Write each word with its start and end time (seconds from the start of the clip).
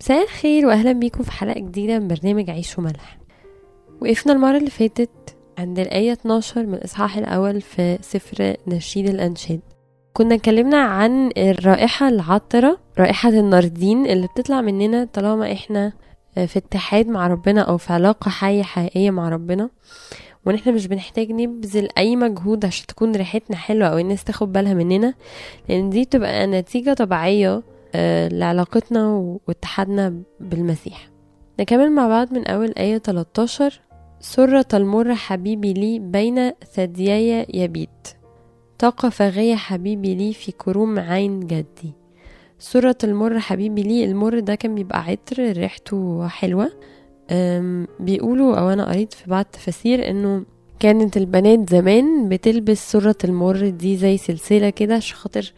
مساء 0.00 0.22
الخير 0.24 0.66
واهلا 0.66 0.92
بيكم 0.92 1.22
في 1.22 1.32
حلقة 1.32 1.60
جديدة 1.60 1.98
من 1.98 2.08
برنامج 2.08 2.50
عيش 2.50 2.78
وملح. 2.78 3.18
وقفنا 4.00 4.32
المرة 4.32 4.56
اللي 4.56 4.70
فاتت 4.70 5.10
عند 5.58 5.78
الآية 5.78 6.12
12 6.12 6.66
من 6.66 6.74
الاصحاح 6.74 7.16
الأول 7.16 7.60
في 7.60 7.98
سفر 8.00 8.56
نشيد 8.66 9.08
الأنشاد. 9.08 9.60
كنا 10.12 10.34
اتكلمنا 10.34 10.76
عن 10.82 11.30
الرائحة 11.36 12.08
العطرة 12.08 12.78
رائحة 12.98 13.28
الناردين 13.28 14.06
اللي 14.06 14.26
بتطلع 14.26 14.60
مننا 14.60 15.08
طالما 15.12 15.52
إحنا 15.52 15.92
في 16.34 16.56
اتحاد 16.58 17.08
مع 17.08 17.26
ربنا 17.26 17.60
أو 17.60 17.76
في 17.78 17.92
علاقة 17.92 18.28
حية 18.30 18.62
حقيقية 18.62 19.10
مع 19.10 19.28
ربنا 19.28 19.70
وإن 20.46 20.54
إحنا 20.54 20.72
مش 20.72 20.86
بنحتاج 20.86 21.32
نبذل 21.32 21.88
أي 21.98 22.16
مجهود 22.16 22.64
عشان 22.64 22.86
تكون 22.86 23.12
ريحتنا 23.16 23.56
حلوة 23.56 23.88
أو 23.88 23.98
الناس 23.98 24.24
تاخد 24.24 24.52
بالها 24.52 24.74
مننا 24.74 25.14
لأن 25.68 25.90
دي 25.90 26.04
تبقى 26.04 26.46
نتيجة 26.46 26.94
طبيعية 26.94 27.62
لعلاقتنا 28.32 29.08
واتحادنا 29.48 30.14
بالمسيح. 30.40 31.10
نكمل 31.60 31.92
مع 31.92 32.08
بعض 32.08 32.32
من 32.32 32.46
أول 32.46 32.72
آية 32.78 32.98
13 32.98 33.80
سرة 34.20 34.66
المر 34.74 35.14
حبيبي 35.14 35.72
لي 35.72 35.98
بين 35.98 36.50
ثديي 36.74 37.46
يبيت. 37.54 38.08
طاقة 38.78 39.08
فاغية 39.08 39.54
حبيبي 39.54 40.14
لي 40.14 40.32
في 40.32 40.52
كروم 40.52 40.98
عين 40.98 41.40
جدي. 41.40 41.92
سرة 42.58 42.96
المر 43.04 43.38
حبيبي 43.38 43.82
لي 43.82 44.04
المر 44.04 44.38
ده 44.38 44.54
كان 44.54 44.74
بيبقى 44.74 45.04
عطر 45.04 45.52
ريحته 45.52 46.28
حلوة. 46.28 46.70
بيقولوا 48.00 48.56
أو 48.56 48.70
أنا 48.70 48.84
قريت 48.92 49.12
في 49.12 49.30
بعض 49.30 49.44
تفاسير 49.44 50.10
إنه 50.10 50.44
كانت 50.80 51.16
البنات 51.16 51.70
زمان 51.70 52.28
بتلبس 52.28 52.92
سرة 52.92 53.16
المر 53.24 53.68
دي 53.68 53.96
زي 53.96 54.16
سلسلة 54.16 54.70
كده 54.70 54.94
عشان 54.94 55.16
خاطر 55.16 55.52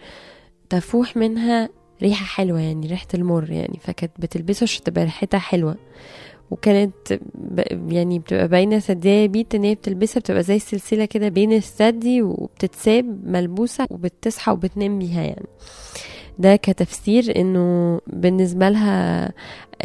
تفوح 0.70 1.17
منها 1.17 1.69
ريحة 2.03 2.25
حلوة 2.27 2.61
يعني 2.61 2.87
ريحة 2.87 3.06
المر 3.15 3.51
يعني 3.51 3.79
فكانت 3.83 4.12
بتلبسه 4.19 4.65
عشان 4.65 4.84
تبقى 4.84 5.05
ريحتها 5.05 5.39
حلوة 5.39 5.77
وكانت. 6.51 7.20
يعني 7.89 8.19
بتبقى 8.19 8.48
باينة 8.48 8.79
ثديها 8.79 9.27
بيت 9.27 9.55
إن 9.55 9.65
هي 9.65 9.75
بتلبسها 9.75 10.21
بتبقى 10.21 10.43
زي 10.43 10.56
السلسلة 10.56 11.05
كده 11.05 11.28
بين 11.28 11.53
الثدي 11.53 12.23
وبتتساب 12.23 13.28
ملبوسة 13.28 13.87
وبتصحى 13.91 14.53
وبتنام 14.53 14.98
بيها 14.98 15.23
يعني 15.23 15.47
ده 16.39 16.56
كتفسير 16.56 17.37
إنه 17.41 18.01
بالنسبة 18.06 18.69
لها 18.69 19.33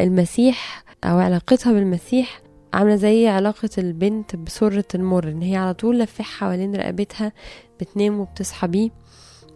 المسيح 0.00 0.84
أو 1.04 1.18
علاقتها 1.18 1.72
بالمسيح 1.72 2.40
عاملة 2.74 2.96
زي 2.96 3.28
علاقة 3.28 3.68
البنت 3.78 4.36
بسرة 4.36 4.84
المر 4.94 5.28
إن 5.28 5.42
هي 5.42 5.56
على 5.56 5.74
طول 5.74 5.98
لفح 5.98 6.24
حوالين 6.24 6.76
رقبتها 6.76 7.32
بتنام 7.80 8.20
وبتصحى 8.20 8.68
بيه 8.68 8.90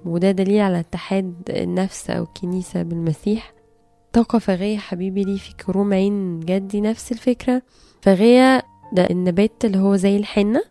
وده 0.05 0.31
دليل 0.31 0.61
على 0.61 0.81
اتحاد 0.81 1.34
النفس 1.51 2.11
أو 2.11 2.23
الكنيسة 2.23 2.83
بالمسيح. 2.83 3.53
طاقة 4.12 4.39
فغية 4.39 4.79
حبيبي 4.79 5.25
لي 5.25 5.39
في 5.39 5.55
كروم 5.56 5.93
عين 5.93 6.41
جدي 6.41 6.81
نفس 6.81 7.12
الفكرة. 7.12 7.62
فغية 8.03 8.62
ده 8.93 9.11
النبات 9.11 9.65
اللي 9.65 9.78
هو 9.78 9.97
زي 9.97 10.17
الحنة. 10.17 10.62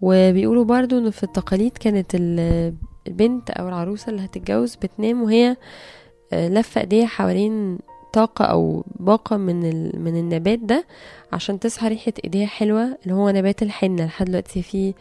وبيقولوا 0.00 0.64
برضو 0.64 0.98
إنه 0.98 1.10
في 1.10 1.22
التقاليد 1.22 1.72
كانت 1.78 2.14
ال- 2.14 2.74
البنت 3.08 3.50
أو 3.50 3.68
العروسة 3.68 4.10
اللي 4.10 4.24
هتتجوز 4.24 4.74
بتنام 4.76 5.22
وهي 5.22 5.56
آه، 6.32 6.48
لفة 6.48 6.80
إيديها 6.80 7.06
حوالين 7.06 7.78
طاقة 8.12 8.44
أو 8.44 8.84
باقة 9.00 9.36
من. 9.36 9.60
من 10.04 10.16
النبات 10.16 10.58
ده 10.58 10.84
عشان 11.32 11.58
تصحى 11.60 11.88
ريحة 11.88 12.12
إيديها 12.24 12.46
حلوة 12.46 12.98
اللي 13.02 13.14
هو 13.14 13.30
نبات 13.30 13.62
الحنة. 13.62 14.04
لحد 14.06 14.26
دلوقتي 14.26 14.62
في 14.62 14.94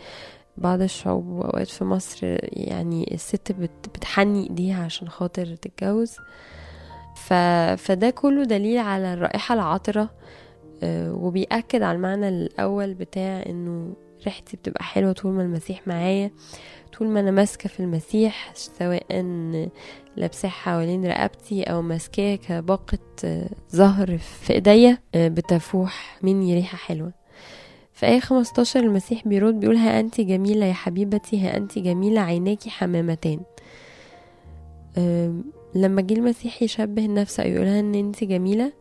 بعض 0.57 0.81
الشعوب 0.81 1.27
وأوقات 1.27 1.67
في 1.67 1.83
مصر 1.83 2.37
يعني 2.41 3.13
الست 3.13 3.51
بت- 3.51 3.89
بتحني 3.95 4.43
إيديها 4.43 4.83
عشان 4.83 5.09
خاطر 5.09 5.55
تتجوز. 5.55 6.15
ف... 7.15 7.33
فده 7.77 8.09
كله 8.09 8.43
دليل 8.43 8.77
على 8.77 9.13
الرائحة 9.13 9.55
العطرة 9.55 10.09
آه، 10.83 11.13
وبيأكد 11.13 11.81
على 11.81 11.95
المعنى 11.95 12.29
الأول 12.29 12.93
بتاع 12.93 13.43
إنه 13.49 13.93
ريحتي 14.25 14.57
بتبقى 14.57 14.83
حلوة 14.83 15.11
طول 15.11 15.31
ما 15.31 15.41
المسيح 15.43 15.87
معايا 15.87 16.31
طول 16.97 17.07
ما 17.07 17.19
أنا 17.19 17.31
ماسكة 17.31 17.69
في 17.69 17.79
المسيح 17.79 18.51
سواء 18.55 19.05
لابساه 20.17 20.49
حوالين 20.49 21.05
رقبتي 21.05 21.63
أو 21.63 21.81
ماسكاه 21.81 22.35
كباقة 22.35 22.97
آه، 23.25 23.49
زهر 23.69 24.17
في 24.17 24.53
إيديا 24.53 24.97
آه، 25.15 25.27
بتفوح 25.27 26.17
مني 26.21 26.53
ريحة 26.55 26.77
حلوة. 26.77 27.11
في 27.95 28.05
آية 28.05 28.19
15 28.19 28.79
المسيح 28.79 29.27
بيرد 29.27 29.59
بيقول 29.59 29.75
ها 29.75 29.99
أنت 29.99 30.21
جميلة 30.21 30.65
يا 30.65 30.73
حبيبتي 30.73 31.39
ها 31.41 31.57
أنت 31.57 31.79
جميلة 31.79 32.21
عيناكي 32.21 32.69
حمامتان 32.69 33.39
لما 35.75 36.01
جه 36.01 36.13
المسيح 36.13 36.61
يشبه 36.63 37.05
النفس 37.05 37.39
أو 37.39 37.49
يقولها 37.49 37.79
إن 37.79 37.95
أنت 37.95 38.23
جميلة 38.23 38.73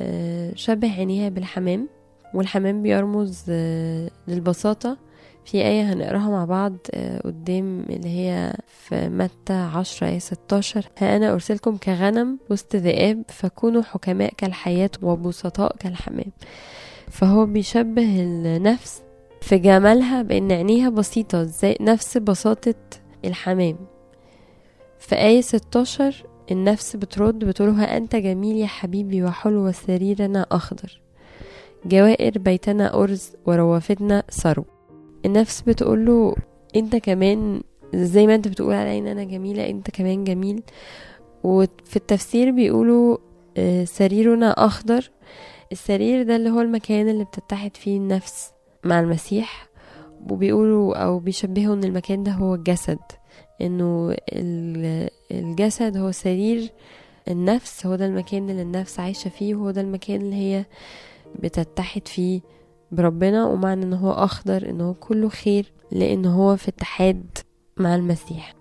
أه، 0.00 0.52
شبه 0.54 0.92
عينيها 0.92 1.28
بالحمام 1.28 1.88
والحمام 2.34 2.82
بيرمز 2.82 3.44
أه، 3.48 4.10
للبساطة. 4.28 4.96
في 5.44 5.58
آية 5.58 5.92
هنقراها 5.92 6.28
مع 6.30 6.44
بعض 6.44 6.76
أه، 6.94 7.20
قدام 7.20 7.80
اللي 7.90 8.08
هي 8.08 8.54
في 8.66 9.08
متى 9.08 9.52
عشرة 9.52 10.06
آية 10.08 10.18
16 10.18 10.88
ها 10.98 11.16
أنا 11.16 11.32
أرسلكم 11.32 11.76
كغنم 11.76 12.38
وسط 12.50 12.76
ذئاب 12.76 13.22
فكونوا 13.28 13.82
حكماء 13.82 14.32
كالحياة 14.36 14.90
وبسطاء 15.02 15.76
كالحمام. 15.76 16.32
فهو 17.12 17.46
بيشبه 17.46 18.22
النفس 18.22 19.02
في 19.40 19.58
جمالها 19.58 20.22
بأن 20.22 20.52
عينيها 20.52 20.88
بسيطة 20.88 21.42
زي 21.42 21.76
نفس 21.80 22.18
بساطة 22.18 22.74
الحمام. 23.24 23.76
في 24.98 25.14
آية 25.14 25.40
16 25.40 26.26
النفس 26.50 26.96
بترد 26.96 27.44
بتقولها 27.44 27.96
أنت 27.96 28.16
جميل 28.16 28.56
يا 28.56 28.66
حبيبي 28.66 29.22
وحلو 29.24 29.72
سريرنا 29.72 30.46
أخضر. 30.52 31.00
جوائر 31.86 32.38
بيتنا 32.38 33.02
أرز 33.02 33.32
وروافدنا 33.46 34.22
ثرو 34.30 34.64
النفس 35.26 35.60
بتقوله 35.62 36.34
أنت 36.76 36.96
كمان 36.96 37.62
زي 37.94 38.26
ما 38.26 38.34
أنت 38.34 38.48
بتقول 38.48 38.74
علي 38.74 38.98
إن 38.98 39.06
أنا 39.06 39.24
جميلة 39.24 39.70
أنت 39.70 39.90
كمان 39.90 40.24
جميل. 40.24 40.62
وفي 41.44 41.96
التفسير 41.96 42.50
بيقولوا 42.50 43.16
آه، 43.56 43.84
سريرنا 43.84 44.50
أخضر. 44.66 45.10
السرير 45.72 46.22
ده 46.22 46.36
اللي 46.36 46.50
هو 46.50 46.60
المكان 46.60 47.08
اللي 47.08 47.24
بتتحد 47.24 47.76
فيه 47.76 47.96
النفس 47.96 48.50
مع 48.84 49.00
المسيح 49.00 49.66
وبيقولوا 50.30 50.96
أو 51.04 51.18
بيشبهوا 51.18 51.74
إن 51.74 51.84
المكان 51.84 52.22
ده 52.22 52.32
هو 52.32 52.54
الجسد 52.54 52.98
إنه 53.60 54.16
ال- 54.32 55.10
الجسد 55.30 55.96
هو 55.96 56.10
سرير 56.12 56.70
النفس 57.28 57.86
هو 57.86 57.94
ده 57.96 58.06
المكان 58.06 58.50
اللي 58.50 58.62
النفس 58.62 59.00
عايشة 59.00 59.28
فيه 59.28 59.54
وهو 59.54 59.70
ده 59.70 59.80
المكان 59.80 60.20
اللي 60.20 60.36
هي 60.36 60.64
بتتحد 61.38 62.08
فيه 62.08 62.40
بربنا 62.92 63.46
ومعنى 63.46 63.84
إن 63.84 63.92
هو 63.94 64.12
أخضر 64.12 64.70
إن 64.70 64.80
هو 64.80 64.94
كله 64.94 65.28
خير 65.28 65.72
لأن 65.92 66.26
هو 66.26 66.56
في 66.56 66.68
اتحاد 66.68 67.38
مع 67.76 67.94
المسيح. 67.94 68.54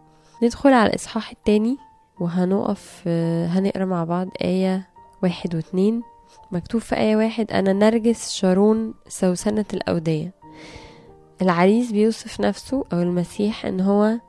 ندخل 0.43 0.73
على 0.73 0.89
الإصحاح 0.89 1.31
التاني 1.31 1.78
وهنقف 2.19 3.07
هنقرأ 3.47 3.85
مع 3.85 4.03
بعض 4.03 4.28
آية 4.43 4.88
واحد 5.23 5.55
واتنين. 5.55 6.01
مكتوب 6.52 6.81
في 6.81 6.96
آية 6.97 7.16
واحد 7.16 7.52
أنا 7.52 7.74
نرجس 7.74 8.31
شارون 8.31 8.94
سوسنة 9.08 9.66
الأودية. 9.74 10.34
العريس 11.42 11.92
بيوصف 11.92 12.42
نفسه 12.42 12.86
أو 12.94 13.02
المسيح 13.02 13.66
إن 13.66 13.81
هو 13.81 14.19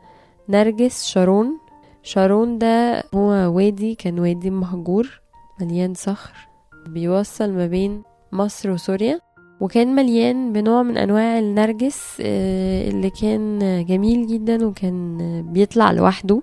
نرجس 0.48 1.04
شارون. 1.04 1.58
شارون 2.02 2.58
ده 2.58 3.04
هو 3.14 3.30
وادي 3.56 3.94
كان 3.94 4.18
وادي 4.18 4.50
مهجور 4.50 5.20
مليان 5.60 5.94
صخر 5.94 6.48
بيوصل 6.86 7.52
ما 7.52 7.66
بين 7.66 8.02
مصر 8.32 8.70
وسوريا 8.70 9.20
وكان 9.60 9.94
مليان 9.94 10.52
بنوع 10.52 10.82
من 10.82 10.96
أنواع 10.96 11.38
النرجس 11.38 12.16
آه، 12.20 12.88
اللي 12.88 13.10
كان 13.10 13.58
جميل 13.88 14.26
جدا 14.26 14.66
وكان 14.66 15.18
بيطلع 15.52 15.92
لوحده. 15.92 16.42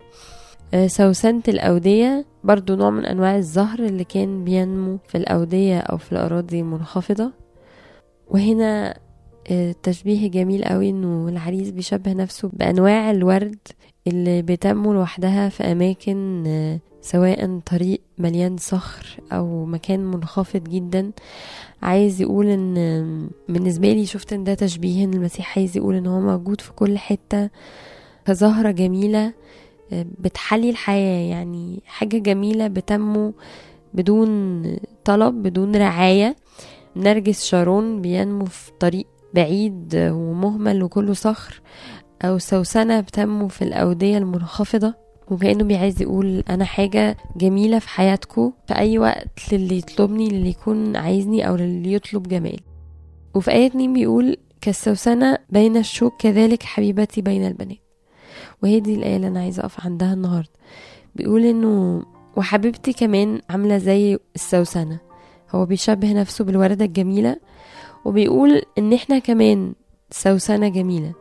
آه، 0.73 0.87
سوسنة 0.87 1.41
الأودية 1.47 2.25
برضو 2.43 2.75
نوع 2.75 2.89
من 2.89 3.05
أنواع 3.05 3.37
الزهر 3.37 3.79
اللي 3.79 4.03
كان 4.03 4.43
بينمو 4.43 4.97
في 5.07 5.17
الأودية 5.17 5.79
أو 5.79 5.97
في 5.97 6.11
الأراضي 6.11 6.59
المنخفضة 6.59 7.31
وهنا 8.29 8.97
آه، 9.51 9.75
تشبيه 9.83 10.27
جميل 10.29 10.63
قوي 10.63 10.89
إنه 10.89 11.29
العريس 11.29 11.69
بيشبه 11.69 12.13
نفسه 12.13 12.49
بأنواع 12.53 13.11
الورد 13.11 13.57
اللي 14.07 14.41
بتنمو 14.41 14.93
لوحدها 14.93 15.49
في 15.49 15.63
أماكن 15.63 16.43
آه، 16.47 16.79
سواء 17.01 17.59
طريق 17.65 18.01
مليان 18.17 18.57
صخر 18.57 19.19
أو 19.31 19.65
مكان 19.65 19.99
منخفض 19.99 20.63
جدا. 20.63 21.11
عايز 21.81 22.21
يقول 22.21 22.47
إن 22.47 23.29
بالنسبة 23.49 23.93
لي 23.93 24.05
شفت 24.05 24.33
إن 24.33 24.43
ده 24.43 24.53
تشبيه 24.53 25.03
إن 25.03 25.13
المسيح 25.13 25.57
عايز 25.57 25.77
يقول 25.77 25.95
إن 25.95 26.07
هو 26.07 26.19
موجود 26.19 26.61
في 26.61 26.71
كل 26.71 26.97
حتة. 26.97 27.49
كزهرة 28.25 28.71
جميلة 28.71 29.33
بتحلي 29.91 30.69
الحياة 30.69 31.29
يعني 31.29 31.81
حاجة 31.85 32.17
جميلة 32.17 32.67
بتنمو 32.67 33.33
بدون 33.93 34.63
طلب 35.05 35.43
بدون 35.43 35.75
رعاية. 35.75 36.35
نرجس 36.95 37.45
شارون 37.45 38.01
بينمو 38.01 38.45
في 38.45 38.71
طريق 38.79 39.07
بعيد 39.33 39.95
ومهمل 39.95 40.83
وكله 40.83 41.13
صخر. 41.13 41.61
أو 42.21 42.37
سوسنة 42.37 42.99
بتنمو 42.99 43.47
في 43.47 43.61
الأودية 43.61 44.17
المنخفضة 44.17 44.93
وكأنه 45.31 45.63
بيعايز 45.63 46.01
يقول 46.01 46.43
أنا 46.49 46.65
حاجة 46.65 47.17
جميلة 47.37 47.79
في 47.79 47.89
حياتكم 47.89 48.51
في 48.67 48.75
أي 48.75 48.97
وقت 48.97 49.53
للي 49.53 49.77
يطلبني 49.77 50.29
للي 50.29 50.49
يكون 50.49 50.95
عايزني 50.95 51.47
أو 51.47 51.55
للي 51.55 51.93
يطلب 51.93 52.27
جمال. 52.27 52.59
وفي 53.35 53.51
آية 53.51 53.65
اتنين 53.65 53.93
بيقول 53.93 54.37
كالسوسنة 54.61 55.37
بين 55.49 55.77
الشوك 55.77 56.13
كذلك 56.19 56.63
حبيبتي 56.63 57.21
بين 57.21 57.47
البنات. 57.47 57.88
وهي 58.63 58.79
دي 58.79 58.95
الآية 58.95 59.15
اللي 59.15 59.27
أنا 59.27 59.39
عايزة 59.39 59.61
أقف 59.63 59.85
عندها 59.85 60.13
النهاردة. 60.13 60.49
بيقول 61.15 61.45
إنه 61.45 62.03
وحبيبتي 62.37 62.93
كمان 62.93 63.41
عاملة 63.49 63.77
زي 63.77 64.19
السوسنة. 64.35 64.99
هو 65.51 65.65
بيشبه 65.65 66.13
نفسه 66.13 66.43
بالوردة 66.43 66.85
الجميلة 66.85 67.35
وبيقول 68.05 68.61
إن 68.77 68.93
إحنا 68.93 69.19
كمان 69.19 69.73
سوسنة 70.11 70.67
جميلة. 70.67 71.13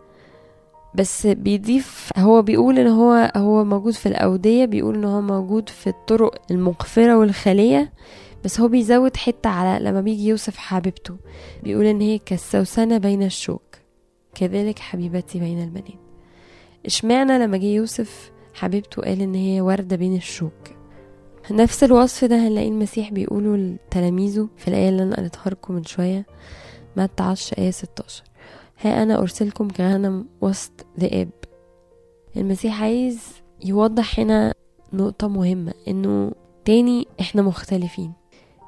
بس 0.94 1.26
بيضيف 1.26 2.10
هو 2.16 2.42
بيقول 2.42 2.78
إن 2.78 2.86
هو 2.86 3.32
هو 3.36 3.64
موجود 3.64 3.92
في 3.92 4.06
الأودية 4.06 4.64
بيقول 4.64 4.94
إن 4.94 5.04
هو 5.04 5.20
موجود 5.20 5.68
في 5.68 5.86
الطرق 5.86 6.42
المقفره 6.50 7.18
والخاليه 7.18 7.92
بس 8.44 8.60
هو 8.60 8.68
بيزود 8.68 9.16
حتة 9.16 9.50
على 9.50 9.84
لما 9.84 10.00
بيجي 10.00 10.28
يوصف 10.28 10.56
حبيبته. 10.56 11.16
بيقول 11.62 11.84
إن 11.86 12.00
هي 12.00 12.18
كالسوسنة 12.18 12.98
بين 12.98 13.22
الشوك. 13.22 13.62
كذلك 14.34 14.78
حبيبتي 14.78 15.40
بين 15.40 15.62
البنات 15.62 16.07
اشمعنى 16.86 17.38
لما 17.38 17.56
جه 17.56 17.64
يوصف 17.66 18.32
حبيبته 18.54 19.02
قال 19.02 19.20
إن 19.22 19.34
هي 19.34 19.60
وردة 19.60 19.96
بين 19.96 20.16
الشوك؟ 20.16 20.52
نفس 21.50 21.84
الوصف 21.84 22.24
ده 22.24 22.36
هنلاقي 22.48 22.68
المسيح 22.68 23.10
بيقوله 23.12 23.56
لتلاميذه 23.56 24.48
في 24.56 24.68
الآية 24.68 24.88
اللي 24.88 25.02
أنا 25.02 25.16
قريتها 25.16 25.50
لكم 25.50 25.74
من 25.74 25.84
شوية 25.84 26.26
متى 26.96 27.22
10 27.22 27.58
آية 27.60 27.70
16 27.70 28.22
ها 28.80 29.02
أنا 29.02 29.18
أرسلكم 29.18 29.68
كغنم 29.68 30.26
وسط 30.40 30.86
ذئاب 31.00 31.30
المسيح 32.36 32.82
عايز 32.82 33.18
يوضح 33.64 34.20
هنا 34.20 34.54
نقطة 34.92 35.28
مهمة 35.28 35.72
إنه 35.88 36.32
تاني 36.64 37.06
إحنا 37.20 37.42
مختلفين. 37.42 38.12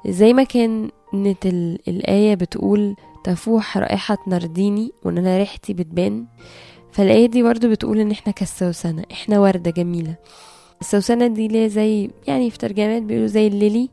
زي 0.07 0.33
ما 0.33 0.43
كانت 0.43 1.45
الآية 1.87 2.35
بتقول 2.35 2.95
تفوح 3.23 3.77
رائحة 3.77 4.17
نرديني 4.27 4.91
وإن 5.03 5.17
أنا 5.17 5.37
ريحتي 5.37 5.73
بتبان. 5.73 6.25
فالآية 6.91 7.25
دي 7.25 7.43
برضو 7.43 7.69
بتقول 7.69 7.99
إن 7.99 8.11
إحنا 8.11 8.33
كالسوسنة 8.33 9.03
إحنا 9.11 9.39
وردة 9.39 9.71
جميلة. 9.71 10.15
السوسنة 10.81 11.27
دي 11.27 11.45
اللي 11.45 11.69
زي 11.69 12.09
يعني 12.27 12.49
في 12.49 12.57
ترجمات 12.57 13.01
بيقولوا 13.01 13.27
زي 13.27 13.47
الليلي. 13.47 13.89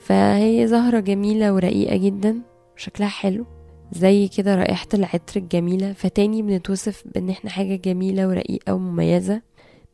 فهي 0.00 0.66
زهرة 0.66 1.00
جميلة 1.00 1.54
ورقيقة 1.54 1.96
جدا 1.96 2.40
شكلها 2.76 3.08
حلو 3.08 3.44
زي 3.92 4.28
كده 4.28 4.54
رائحة 4.54 4.86
العطر 4.94 5.36
الجميلة. 5.36 5.92
فتاني 5.92 6.42
بنتوصف 6.42 7.04
بإن 7.14 7.30
إحنا 7.30 7.50
حاجة 7.50 7.76
جميلة 7.76 8.28
ورقيقة 8.28 8.74
ومميزة. 8.74 9.42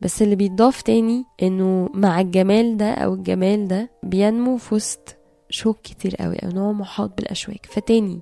بس 0.01 0.21
اللي 0.21 0.35
بيتضاف 0.35 0.81
تاني 0.81 1.23
إنه 1.43 1.89
مع 1.93 2.21
الجمال 2.21 2.77
ده 2.77 2.91
أو 2.91 3.13
الجمال 3.13 3.67
ده 3.67 3.91
بينمو 4.03 4.57
في 4.57 4.75
وسط 4.75 5.15
شوك 5.49 5.81
كتير 5.83 6.15
قوي 6.15 6.35
أو 6.35 6.49
هو 6.49 6.73
محاط 6.73 7.17
بالأشواك. 7.17 7.65
فتاني 7.65 8.19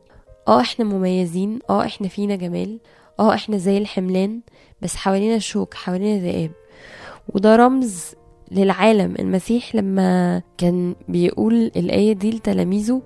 آه 0.48 0.62
إحنا 0.62 0.86
مميزين 0.86 1.60
آه 1.70 1.86
إحنا 1.86 2.08
فينا 2.08 2.36
جمال 2.36 2.80
آه 3.20 3.34
إحنا 3.34 3.58
زي 3.58 3.78
الحملان 3.78 4.40
بس 4.82 4.96
حوالينا 4.96 5.40
شوك 5.40 5.74
حوالينا 5.74 6.20
ذئاب. 6.24 6.52
وده 7.34 7.56
رمز 7.56 8.06
للعالم. 8.52 9.16
المسيح 9.20 9.76
لما 9.76 10.42
كان 10.58 10.96
بيقول 11.10 11.72
الآية 11.76 12.14
دي 12.14 12.32
لتلاميذه 12.32 13.02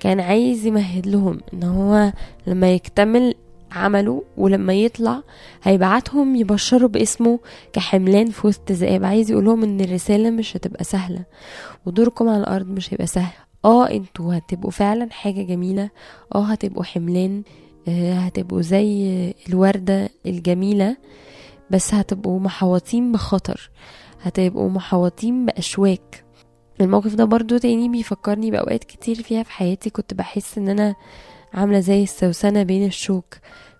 كان 0.00 0.20
عايز 0.20 0.66
يمهد 0.66 1.06
لهم 1.06 1.40
إن 1.54 1.62
هو 1.62 2.12
لما 2.46 2.72
يكتمل 2.74 3.34
عمله 3.72 4.22
ولما 4.36 4.74
يطلع 4.74 5.22
هيبعتهم 5.62 6.36
يبشروا 6.36 6.88
باسمه 6.88 7.38
كحملان 7.72 8.26
في 8.30 8.46
وسط 8.46 8.72
ذئاب. 8.72 9.04
عايز 9.04 9.30
يقولهم 9.30 9.62
إن 9.62 9.80
الرسالة 9.80 10.30
مش 10.30 10.56
هتبقى 10.56 10.84
سهلة 10.84 11.24
ودوركم 11.86 12.28
على 12.28 12.38
الأرض 12.40 12.66
مش 12.66 12.94
هيبقى 12.94 13.06
سهل. 13.06 13.32
آه 13.64 13.90
أنتوا 13.90 14.34
هتبقوا 14.36 14.70
فعلا 14.70 15.08
حاجة 15.10 15.42
جميلة. 15.42 15.90
آه 16.34 16.44
هتبقوا 16.44 16.84
حملان. 16.84 17.42
هتبقوا 17.88 18.62
زي 18.62 19.34
الوردة 19.48 20.08
الجميلة 20.26 20.96
بس 21.70 21.94
هتبقوا 21.94 22.40
محوطين 22.40 23.12
بخطر 23.12 23.70
هتبقوا 24.22 24.70
محوطين 24.70 25.46
بأشواك. 25.46 26.24
الموقف 26.80 27.14
ده 27.14 27.24
برضو 27.24 27.58
تاني 27.58 27.88
بيفكرني 27.88 28.50
بأوقات 28.50 28.84
كتير 28.84 29.22
فيها 29.22 29.42
في 29.42 29.50
حياتي 29.52 29.90
كنت 29.90 30.14
بحس 30.14 30.58
إن 30.58 30.68
أنا 30.68 30.94
عاملة 31.54 31.80
زي 31.80 32.02
السوسنة 32.02 32.62
بين 32.62 32.86
الشوك. 32.86 33.34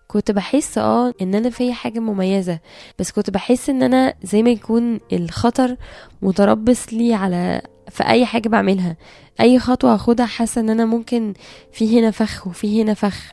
كنت 0.08 0.30
بحس 0.30 0.78
آه 0.78 1.12
إن 1.22 1.34
أنا 1.34 1.50
في 1.50 1.72
حاجة 1.72 2.00
مميزة 2.00 2.58
بس 2.98 3.10
كنت 3.10 3.30
بحس 3.30 3.70
إن 3.70 3.82
أنا 3.82 4.14
زي 4.22 4.42
ما 4.42 4.50
يكون 4.50 5.00
الخطر 5.12 5.76
متربص 6.22 6.92
لي 6.92 7.14
على 7.14 7.62
في 7.90 8.04
أي 8.06 8.26
حاجة 8.26 8.48
بعملها. 8.48 8.96
أي 9.40 9.58
خطوة 9.58 9.94
اخدها 9.94 10.26
حاسة 10.26 10.60
إن 10.60 10.70
أنا 10.70 10.84
ممكن 10.84 11.34
في 11.72 12.00
هنا 12.00 12.10
فخ 12.10 12.46
وفي 12.46 12.82
هنا 12.82 12.94
فخ. 12.94 13.30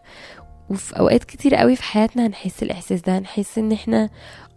وفي 0.69 0.99
أوقات 0.99 1.23
كتير 1.23 1.55
قوي 1.55 1.75
في 1.75 1.83
حياتنا 1.83 2.27
هنحس 2.27 2.63
الإحساس 2.63 3.01
ده 3.01 3.17
هنحس 3.17 3.57
إن 3.57 3.71
إحنا 3.71 4.09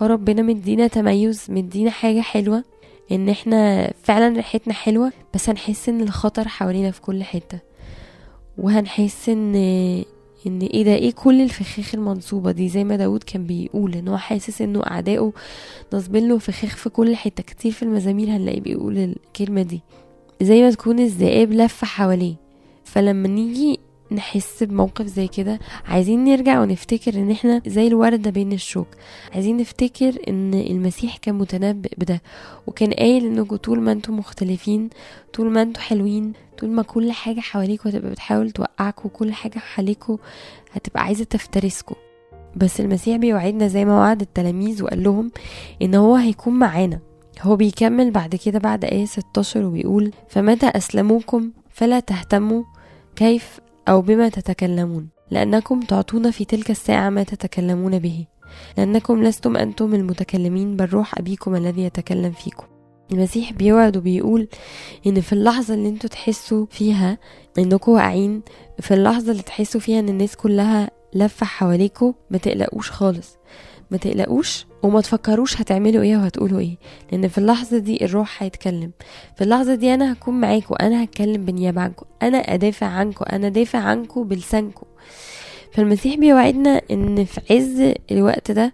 ربنا 0.03 0.43
مدينا 0.43 0.87
تميز 0.87 1.47
مدينا 1.49 1.91
حاجة 1.91 2.21
حلوة 2.21 2.65
إن 3.13 3.29
إحنا 3.29 3.91
فعلا 4.03 4.37
ريحتنا 4.37 4.75
حلوة 4.75 5.13
بس 5.35 5.49
هنحس 5.51 5.89
إن 5.89 6.01
الخطر 6.01 6.49
حوالينا 6.49 6.91
في 6.91 7.01
كل 7.01 7.25
حتة. 7.25 7.59
وهنحس 8.59 9.29
إن 9.29 9.55
إن 10.47 10.61
إيه 10.63 10.85
ده؟ 10.85 10.95
إيه 10.95 11.13
كل 11.13 11.41
الفخاخ 11.43 11.95
المنصوبة 11.95 12.51
دي؟ 12.53 12.69
زي 12.69 12.85
ما 12.85 12.97
داود 12.97 13.23
كان 13.23 13.47
بيقول 13.47 13.95
إن 13.95 14.09
هو 14.09 14.17
حاسس 14.17 14.63
إنه 14.63 14.83
أعدائه 14.87 15.33
نصبين 15.93 16.29
له 16.29 16.39
فخاخ 16.39 16.77
في 16.77 16.89
كل 16.91 17.17
حتة. 17.17 17.43
كتير 17.43 17.73
في 17.73 17.83
المزامير 17.83 18.29
هنلاقيه 18.29 18.61
بيقول 18.61 18.99
الكلمة 18.99 19.63
دي. 19.63 19.81
زي 20.43 20.63
ما 20.63 20.71
تكون 20.71 20.99
الذئاب 21.01 21.53
لفة 21.53 21.87
حواليه. 21.87 22.35
فلما 22.85 23.29
نيجي 23.29 23.81
نحس 24.13 24.63
بموقف 24.63 25.07
زي 25.07 25.29
كده. 25.29 25.59
عايزين 25.87 26.25
نرجع 26.25 26.61
ونفتكر 26.61 27.15
إن 27.15 27.31
إحنا 27.31 27.63
زي 27.67 27.87
الوردة 27.87 28.31
بين 28.31 28.53
الشوك. 28.53 28.87
عايزين 29.35 29.57
نفتكر 29.57 30.15
إن 30.29 30.55
المسيح 30.55 31.17
كان 31.17 31.35
متنبئ 31.35 31.93
بده 31.99 32.23
وكان 32.67 32.93
قايل 32.93 33.27
إنكم 33.27 33.57
طول 33.57 33.81
ما 33.81 33.93
أنتم 33.93 34.17
مختلفين 34.19 34.91
طول 35.35 35.51
ما 35.51 35.63
أنتم 35.63 35.81
حلوين 35.81 36.33
طول 36.59 36.71
ما 36.71 36.83
كل 36.83 37.13
حاجة 37.13 37.41
حواليكوا 37.41 37.91
هتبقى 37.91 38.11
بتحاول 38.11 38.51
توقعكوا 38.51 39.11
وكل 39.11 39.33
حاجة 39.33 39.59
حواليكوا 39.59 40.17
هتبقى 40.73 41.03
عايزة 41.03 41.25
تفترسكوا. 41.25 41.97
بس 42.57 42.81
المسيح 42.81 43.17
بيوعدنا 43.17 43.69
زي 43.69 43.85
ما 43.85 43.99
وعد 43.99 44.21
التلاميذ 44.21 44.83
وقال 44.83 45.03
لهم 45.03 45.31
إن 45.83 45.95
هو 45.95 46.15
هيكون 46.15 46.55
معانا. 46.55 47.01
هو 47.43 47.57
بيكمل 47.57 48.11
بعد 48.11 48.37
كده 48.37 48.59
بعد 48.59 48.85
آية 48.85 49.05
16 49.05 49.65
وبيقول 49.67 50.13
فمتى 50.29 50.67
أسلموكم 50.67 51.51
فلا 51.71 52.01
تهتموا 52.01 52.63
كيف 53.17 53.61
أو 53.89 54.03
بما 54.03 54.29
تتكلمون 54.29 55.09
لأنكم 55.31 55.81
تعطون 55.81 56.31
في 56.31 56.45
تلك 56.45 56.71
الساعة 56.71 57.11
ما 57.11 57.23
تتكلمون 57.23 57.99
به. 57.99 58.27
لأنكم 58.79 59.23
لستم 59.23 59.57
أنتم 59.57 59.95
المتكلمين 59.95 60.77
بل 60.77 60.85
روح 60.85 61.19
أبيكم 61.19 61.57
الذي 61.57 61.83
يتكلم 61.83 62.33
فيكم. 62.33 62.67
المسيح 63.13 63.53
بيوعد 63.53 63.97
وبيقول 63.97 64.49
إن 65.07 65.21
في 65.21 65.33
اللحظة 65.33 65.75
اللي 65.75 65.89
أنتوا 65.89 66.11
تحسوا 66.11 66.67
فيها 66.71 67.19
إنكم 67.59 67.93
واقعين 67.93 68.43
في 68.81 68.95
اللحظة 68.95 69.33
اللي 69.33 69.43
تحسوا 69.43 69.81
فيها 69.81 69.99
إن 69.99 70.09
الناس 70.09 70.37
كلها 70.37 70.91
لفة 71.15 71.47
حواليكوا 71.47 72.13
ما 72.31 72.39
تقلقوش 72.39 72.91
خالص. 72.91 73.37
ما 73.91 73.97
تقلقوش 73.99 74.67
وما 74.83 75.01
تفكروش 75.01 75.61
هتعملوا 75.61 76.03
إيه 76.03 76.17
وهتقولوا 76.17 76.61
إيه 76.61 76.77
لأن 77.13 77.29
في 77.29 77.39
اللحظة 77.39 77.79
دي 77.79 78.05
الروح 78.05 78.43
هيتكلم. 78.43 78.91
في 79.37 79.45
اللحظة 79.45 79.75
دي 79.75 79.95
أنا 79.95 80.13
هكون 80.13 80.41
معاكم 80.41 80.75
أنا 80.81 81.05
هتكلم 81.05 81.45
بالنيابة 81.45 81.81
عنكم 81.81 82.07
أنا 82.23 82.39
ادافع 82.39 82.87
عنكم 82.87 83.25
أنا 83.33 83.49
دافع 83.49 83.79
عنكم 83.79 84.23
بلسانكم 84.25 84.87
فالمسيح 85.73 86.15
بيوعدنا 86.17 86.81
إن 86.91 87.25
في 87.25 87.41
عز 87.55 87.95
الوقت 88.11 88.51
ده 88.51 88.73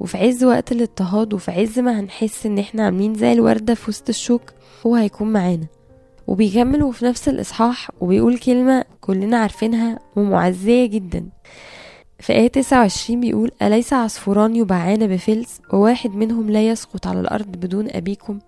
وفي 0.00 0.18
عز 0.18 0.44
وقت 0.44 0.72
الاضطهاد 0.72 1.34
وفي 1.34 1.50
عز 1.50 1.78
ما 1.78 2.00
هنحس 2.00 2.46
إن 2.46 2.58
إحنا 2.58 2.84
عاملين 2.84 3.14
زي 3.14 3.32
الوردة 3.32 3.74
في 3.74 3.90
وسط 3.90 4.08
الشوك 4.08 4.42
هو 4.86 4.94
هيكون 4.94 5.32
معانا. 5.32 5.66
وبيكمل 6.26 6.82
وفي 6.82 7.04
نفس 7.04 7.28
الإصحاح 7.28 7.90
وبيقول 8.00 8.38
كلمة 8.38 8.84
كلنا 9.00 9.36
عارفينها 9.38 9.98
ومعزية 10.16 10.86
جدا. 10.86 11.26
في 12.22 12.32
آية 12.32 12.48
29 12.48 13.20
بيقول 13.20 13.50
أليس 13.62 13.92
عصفوران 13.92 14.56
يباعان 14.56 15.06
بفلس؟ 15.06 15.60
وواحد 15.72 16.10
منهم 16.10 16.50
لا 16.50 16.68
يسقط 16.68 17.06
على 17.06 17.20
الأرض 17.20 17.46
بدون 17.46 17.88
أبيكم. 17.90 18.38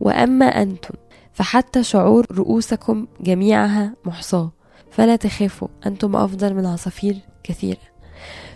وأما 0.00 0.46
أنتم 0.46 0.94
فحتى 1.32 1.82
شعور 1.82 2.26
رؤوسكم 2.32 3.06
جميعها 3.20 3.94
محصاة. 4.04 4.52
فلا 4.90 5.16
تخافوا 5.16 5.68
أنتم 5.86 6.16
أفضل 6.16 6.54
من 6.54 6.66
عصافير 6.66 7.16
كثيرة. 7.44 7.80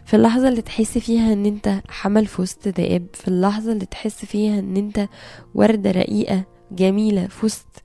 في 0.04 0.16
اللحظة 0.16 0.48
اللي 0.48 0.62
تحس 0.62 0.98
فيها 0.98 1.32
إن 1.32 1.46
أنت 1.46 1.80
حمل 1.88 2.26
في 2.26 2.42
وسط 2.42 2.68
ذئاب 2.68 3.06
في 3.14 3.28
اللحظة 3.28 3.72
اللي 3.72 3.86
تحس 3.86 4.24
فيها 4.24 4.58
إن 4.58 4.76
أنت 4.76 5.08
وردة 5.54 5.90
رقيقة 5.90 6.44
جميلة 6.72 7.26
في 7.26 7.46
وسط 7.46 7.82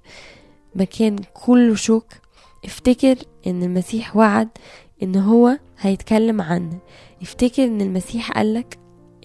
مكان 0.75 1.15
كله 1.33 1.75
شوك 1.75 2.07
افتكر 2.65 3.15
إن 3.47 3.63
المسيح 3.63 4.15
وعد 4.15 4.49
إن 5.03 5.15
هو 5.15 5.57
هيتكلم 5.79 6.41
عنه 6.41 6.77
افتكر 7.21 7.63
إن 7.63 7.81
المسيح 7.81 8.31
قالك 8.31 8.77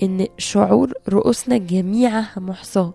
إن 0.02 0.26
شعور 0.38 0.92
رؤوسنا 1.08 1.56
جميعها 1.56 2.40
محصاة. 2.40 2.94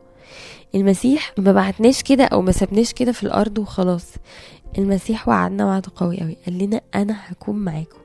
المسيح 0.76 1.34
ما 1.38 1.52
بعتناش 1.52 2.04
كده 2.04 2.24
أو 2.24 2.42
ما 2.42 2.52
سبناش 2.52 2.94
كده 2.94 3.12
في 3.12 3.24
الأرض 3.24 3.60
وخلاص. 3.60 4.14
المسيح 4.78 5.28
وعدنا 5.28 5.66
وعد 5.66 5.86
قوي 5.86 6.20
قوي. 6.22 6.38
قال 6.46 6.58
لنا 6.58 6.82
أنا 6.96 7.18
هكون 7.26 7.56
معاكم. 7.56 7.98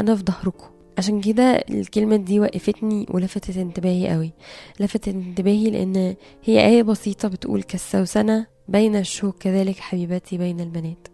أنا 0.00 0.16
في 0.16 0.22
ظهركم. 0.22 0.66
عشان 0.98 1.20
كده 1.20 1.64
الكلمة 1.70 2.16
دي 2.16 2.40
وقفتني 2.40 3.06
ولفتت 3.10 3.56
انتباهي 3.56 4.08
قوي. 4.08 4.32
لفتت 4.80 5.08
انتباهي 5.08 5.70
لأن 5.70 6.14
هي 6.44 6.66
آية 6.66 6.82
بسيطة 6.82 7.28
بتقول 7.28 7.62
كالسوسنة 7.62 8.46
بين 8.68 8.96
الشوك 8.96 9.38
كذلك 9.38 9.78
حبيبتي 9.78 10.38
بين 10.38 10.60
البنات. 10.60 11.08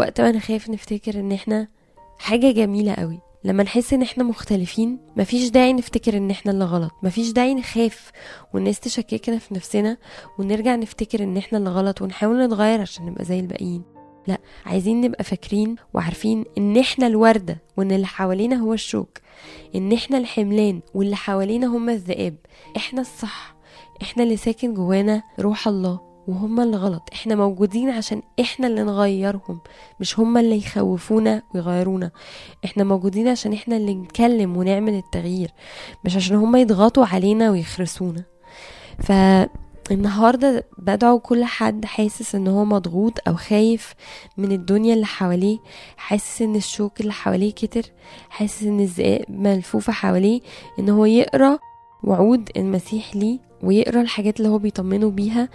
فوقت 0.00 0.20
ما 0.20 0.30
نخاف 0.32 0.70
نفتكر 0.70 1.20
إن 1.20 1.32
إحنا 1.32 1.68
حاجة 2.18 2.50
جميلة 2.50 2.94
قوي. 2.94 3.20
لما 3.44 3.62
نحس 3.62 3.92
إن 3.92 4.02
إحنا 4.02 4.24
مختلفين 4.24 4.98
مفيش 5.16 5.48
داعي 5.48 5.72
نفتكر 5.72 6.16
إن 6.16 6.30
إحنا 6.30 6.52
اللي 6.52 6.64
غلط. 6.64 6.90
مفيش 7.02 7.30
داعي 7.30 7.54
نخاف 7.54 8.10
والناس 8.54 8.80
تشككنا 8.80 9.38
في 9.38 9.54
نفسنا 9.54 9.96
ونرجع 10.38 10.76
نفتكر 10.76 11.22
إن 11.22 11.36
إحنا 11.36 11.58
اللي 11.58 11.70
غلط 11.70 12.02
ونحاول 12.02 12.44
نتغير 12.46 12.80
عشان 12.80 13.06
نبقى 13.06 13.24
زي 13.24 13.40
الباقيين. 13.40 13.82
لا 14.26 14.38
عايزين 14.66 15.00
نبقى 15.00 15.24
فاكرين 15.24 15.76
وعارفين 15.94 16.44
إن 16.58 16.76
إحنا 16.76 17.06
الوردة 17.06 17.62
وإن 17.76 17.92
اللي 17.92 18.06
حوالينا 18.06 18.56
هو 18.56 18.74
الشوك. 18.74 19.18
إن 19.74 19.92
إحنا 19.92 20.18
الحملان 20.18 20.80
واللي 20.94 21.16
حوالينا 21.16 21.66
هم 21.66 21.90
الذئاب. 21.90 22.36
إحنا 22.76 23.00
الصح. 23.00 23.56
إحنا 24.02 24.22
اللي 24.22 24.36
ساكن 24.36 24.74
جوانا 24.74 25.22
روح 25.40 25.68
الله. 25.68 26.09
وهم 26.28 26.60
اللي 26.60 26.76
غلط. 26.76 27.02
إحنا 27.12 27.34
موجودين 27.34 27.90
عشان 27.90 28.22
إحنا 28.40 28.66
اللي 28.66 28.82
نغيرهم 28.82 29.60
مش 30.00 30.18
هم 30.20 30.38
اللي 30.38 30.56
يخوفونا 30.58 31.42
ويغيرونا. 31.54 32.10
إحنا 32.64 32.84
موجودين 32.84 33.28
عشان 33.28 33.52
إحنا 33.52 33.76
اللي 33.76 33.94
نتكلم 33.94 34.56
ونعمل 34.56 34.94
التغيير 34.94 35.50
مش 36.04 36.16
عشان 36.16 36.36
هم 36.36 36.56
يضغطوا 36.56 37.06
علينا 37.06 37.50
ويخرسونا. 37.50 38.24
فالنهاردة 39.02 40.66
بدعو 40.78 41.18
كل 41.18 41.44
حد 41.44 41.84
حاسس 41.84 42.34
إن 42.34 42.48
هو 42.48 42.64
مضغوط 42.64 43.28
أو 43.28 43.34
خايف 43.34 43.94
من 44.36 44.52
الدنيا 44.52 44.94
اللي 44.94 45.06
حواليه 45.06 45.58
حاسس 45.96 46.42
إن 46.42 46.56
الشوك 46.56 47.00
اللي 47.00 47.12
حواليه 47.12 47.52
كتر 47.52 47.82
حاسس 48.30 48.62
إن 48.62 48.80
الذئاب 48.80 49.24
ملفوفة 49.28 49.92
حواليه 49.92 50.40
إن 50.78 50.88
هو 50.88 51.04
يقرأ 51.04 51.58
وعود 52.04 52.50
المسيح 52.56 53.16
ليه 53.16 53.38
ويقرأ 53.62 54.00
الحاجات 54.00 54.38
اللي 54.40 54.48
هو 54.48 54.58
بيطمنه 54.58 55.10
بيها. 55.10 55.48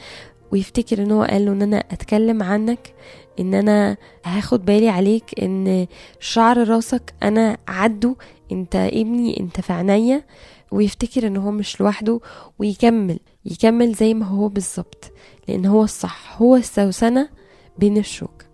ويفتكر 0.55 1.03
إن 1.03 1.11
هو 1.11 1.23
قال 1.23 1.45
له 1.45 1.51
إن 1.51 1.61
أنا 1.61 1.77
أتكلم 1.77 2.43
عنك 2.43 2.93
إن 3.39 3.53
أنا 3.53 3.97
هاخد 4.25 4.65
بالي 4.65 4.89
عليك 4.89 5.39
إن 5.43 5.87
شعر 6.19 6.67
راسك 6.67 7.13
أنا 7.23 7.57
عدو 7.67 8.15
أنت 8.51 8.75
ابني 8.75 9.39
أنت 9.39 9.61
في 9.61 9.73
عينيا 9.73 10.23
ويفتكر 10.71 11.27
إن 11.27 11.37
هو 11.37 11.51
مش 11.51 11.81
لوحده 11.81 12.19
ويكمل 12.59 13.19
يكمل 13.45 13.93
زي 13.93 14.13
ما 14.13 14.25
هو 14.25 14.47
بالظبط 14.47 15.11
لأن 15.47 15.65
هو 15.65 15.83
الصح 15.83 16.41
هو 16.41 16.55
السوسنة 16.55 17.29
بين 17.77 17.97
الشوك. 17.97 18.45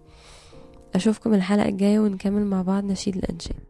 أشوفكم 0.96 1.34
الحلقة 1.34 1.70
الجاية 1.70 2.00
ونكمل 2.00 2.46
مع 2.46 2.62
بعض 2.62 2.84
نشيد 2.84 3.18
الانشاد 3.18 3.64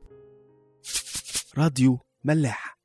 راديو 1.58 2.00
ملاح. 2.24 2.81